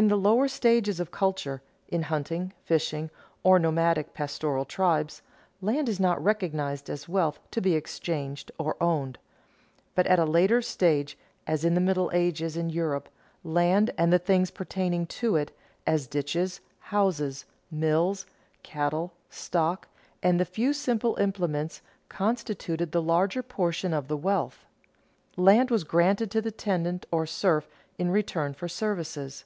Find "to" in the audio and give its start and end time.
7.50-7.60, 15.20-15.36, 26.30-26.40